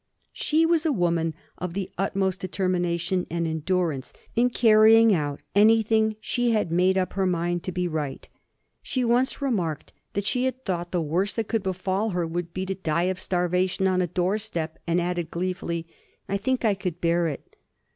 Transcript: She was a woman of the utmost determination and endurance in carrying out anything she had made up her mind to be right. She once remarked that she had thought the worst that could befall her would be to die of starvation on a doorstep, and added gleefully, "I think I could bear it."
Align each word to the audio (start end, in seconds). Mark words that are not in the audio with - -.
She 0.33 0.65
was 0.65 0.83
a 0.83 0.91
woman 0.91 1.35
of 1.59 1.73
the 1.75 1.91
utmost 1.95 2.39
determination 2.39 3.27
and 3.29 3.45
endurance 3.45 4.13
in 4.35 4.49
carrying 4.49 5.13
out 5.13 5.41
anything 5.53 6.15
she 6.19 6.49
had 6.53 6.71
made 6.71 6.97
up 6.97 7.13
her 7.13 7.27
mind 7.27 7.61
to 7.65 7.71
be 7.71 7.87
right. 7.87 8.27
She 8.81 9.05
once 9.05 9.43
remarked 9.43 9.93
that 10.13 10.25
she 10.25 10.45
had 10.45 10.65
thought 10.65 10.91
the 10.91 11.03
worst 11.03 11.35
that 11.35 11.47
could 11.47 11.61
befall 11.61 12.09
her 12.17 12.25
would 12.25 12.51
be 12.51 12.65
to 12.65 12.73
die 12.73 13.03
of 13.13 13.19
starvation 13.19 13.87
on 13.87 14.01
a 14.01 14.07
doorstep, 14.07 14.79
and 14.87 14.99
added 14.99 15.29
gleefully, 15.29 15.85
"I 16.27 16.37
think 16.37 16.65
I 16.65 16.73
could 16.73 16.99
bear 16.99 17.27
it." 17.27 17.55